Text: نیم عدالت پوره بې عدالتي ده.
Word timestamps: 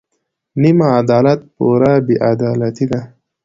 نیم 0.61 0.79
عدالت 0.99 1.39
پوره 1.55 1.93
بې 2.05 2.15
عدالتي 2.31 2.85
ده. 2.91 3.01